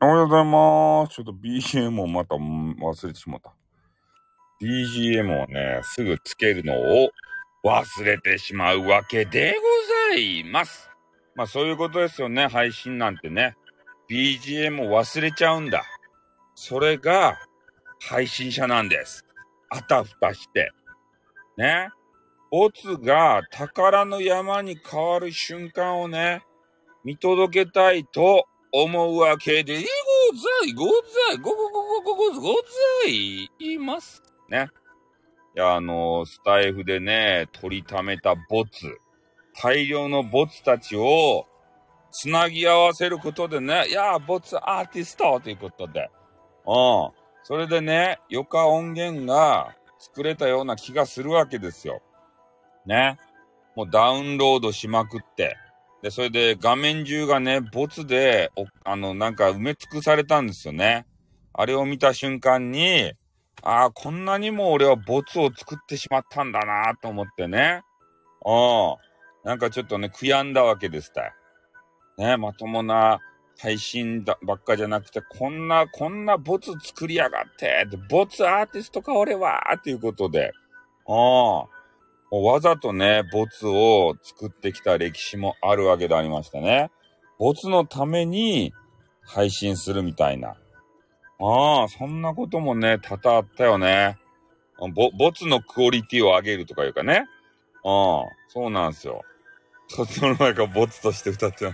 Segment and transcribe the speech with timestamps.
[0.00, 1.16] おはようございます。
[1.16, 3.52] ちょっと BGM をまた忘れてしまった。
[4.62, 7.10] BGM をね、すぐつけるのを
[7.64, 10.88] 忘れてしまうわけでございます。
[11.34, 13.56] まあそういうことですよね、配信なんてね。
[14.08, 15.82] BGM を忘れちゃうんだ。
[16.54, 17.36] それが
[18.08, 19.24] 配信者なんです。
[19.68, 20.70] あたふたして。
[21.56, 21.88] ね。
[22.52, 26.44] ボツが宝の山に変わる瞬間をね、
[27.02, 30.90] 見届けたいと思うわけでござい、ござ
[31.34, 34.22] い、ごごごごごごございます。
[34.48, 34.68] ね。
[35.56, 38.98] いや、あのスタイフでね、取りためたボツ、
[39.60, 41.46] 大量のボツたちを
[42.10, 46.10] つなぎ合わせることでね、いや、ボツアーティストということで。
[46.66, 47.10] うん。
[47.42, 52.02] それでね、余暇音源が作れたような気がするわけですよ。
[52.86, 53.18] ね。
[53.74, 55.56] もうダウンロードしまくって。
[56.02, 58.52] で、それで画面中がね、ボツで、
[58.84, 61.06] あの、なんか埋め尽くされたんですよね。
[61.52, 63.12] あれを見た瞬間に、
[63.62, 67.82] ああ、こんなにも俺はボツを作ってしまったんだなと思ってね。
[68.44, 68.96] うん。
[69.44, 71.34] なんかちょっとね、悔やんだわけですた。
[72.16, 73.18] ね、まともな
[73.58, 80.52] 配信だばっかじゃなくて、こんな、こんなボツ作りやがって、ボツアーティストか俺はっていうことで。
[81.08, 81.77] うん。
[82.30, 86.90] もうわざとね、ボツを作ってきた歴史もあるわけでありましたね。
[87.38, 88.74] ボツのために
[89.24, 90.56] 配信するみたいな。
[91.40, 94.18] ああ、そんなこともね、多々あったよね。
[94.94, 97.24] ボ、ボツのクオリティを上げるとかいうかね。
[97.84, 99.22] ああ、そうなんですよ。
[99.88, 101.72] そっちの前からボツとして歌ってま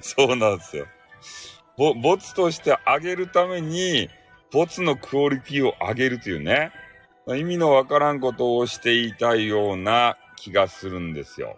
[0.00, 0.14] す。
[0.14, 0.86] そうなんですよ。
[1.76, 4.08] ボ、ボツとして上げるために、
[4.52, 6.72] ボツのクオリティを上げるというね。
[7.28, 11.56] 意味のわからんことをしていたような気がするんですよ。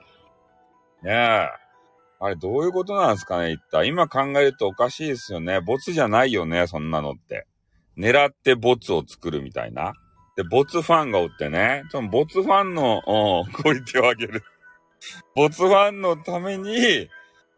[1.02, 1.48] ねえ。
[2.18, 3.88] あれ、どういうことなんですかね、一体。
[3.88, 5.60] 今考えるとおかしいですよね。
[5.60, 7.46] ボツじゃないよね、そんなのって。
[7.98, 9.94] 狙ってボツを作るみたいな。
[10.36, 13.02] で、ボツファンがおってね、そのボツファンの、
[13.44, 14.44] うん、クオリティを上げる。
[15.34, 17.08] ボツファンのために、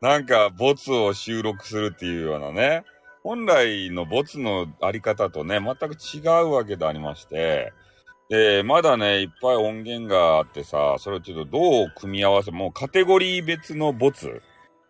[0.00, 2.84] なんか、ボツを収録するっていうようなね。
[3.24, 7.72] 本来のボツのあり方とね、全く違うわけでありまして、
[8.28, 14.42] で、まだね、いっぱい音源があってさ、それをちょっとどう組み合わせ、もうカテゴリー別のボツ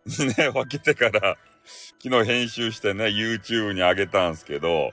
[0.06, 1.36] に ね、分けてから、
[2.02, 4.92] 昨日編集してね、YouTube に上げたんすけど、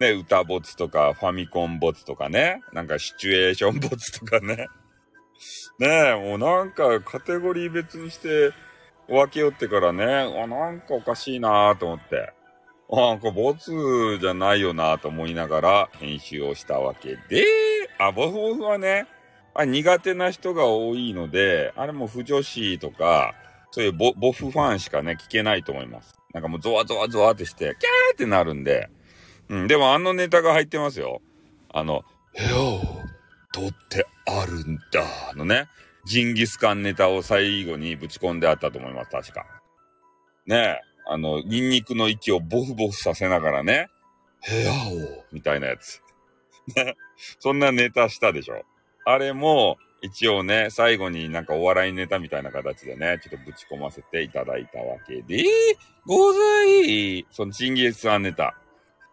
[0.00, 4.66] ね、歌ボツとか、ファミコンボツとかね、なんかシチュエーションボツとかね。
[5.78, 8.52] ねえ、もうなんかカテゴリー別にして
[9.08, 12.32] 分けよってからね、あ、なんかおかしいなぁと思って。
[12.88, 17.44] あ、これボツじゃないよなぁと思いながら編集をしたわけで、
[17.98, 19.06] あ、ボフボフはね、
[19.54, 23.34] あ苦手な人が多いので、あれも不女子とか、
[23.70, 26.14] そういうボボフファンしかね、聞けないと思います。
[26.32, 27.74] なんかもうゾワゾワゾワってして、キャー
[28.14, 28.90] ってなるんで、
[29.48, 31.22] うん、でもあのネタが入ってますよ。
[31.72, 32.04] あの、
[32.36, 32.80] 部屋を
[33.52, 35.68] 取ってあるんだ、のね、
[36.04, 39.46] ジンギスカンネタを最後にぶち込んであったと思います、確か。
[40.46, 43.88] ねえ、あの、ニンニクの息をボフボフさせながらね、
[44.46, 46.02] 部屋を、みたいなやつ。
[46.74, 46.96] ね、
[47.38, 48.62] そんなネタしたでしょ？
[49.04, 55.42] あれも、一応ね、最後になんかお笑いネタみたいな形でね、ちょっとぶち込ませていただいたわけで、
[56.06, 56.38] ござ
[56.84, 58.54] いそのチンギスカンネタ。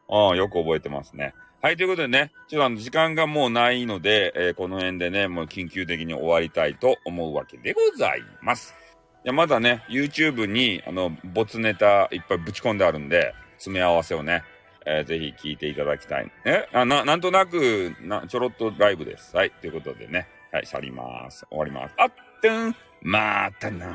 [0.09, 1.33] ああ、よく覚えてますね。
[1.61, 8.75] はい、ということでね、ちょっとあの、時間がもうないので、えーこの辺でね、もう緊急的に終わりたいと思うわけでございます。
[9.23, 14.43] いや、まだね、YouTube に、あの、ボツネタいっぱいぶち込んであるんで、詰め合わせをね、
[14.85, 16.31] えーぜひ聞いていただきたい。
[16.45, 19.35] えあ、な、なんとなく、な、ちょろっとライブです。
[19.35, 21.45] はい、ということでね、はい、去ります。
[21.49, 21.95] 終わります。
[21.97, 22.11] あっ、
[22.41, 23.85] てん、またな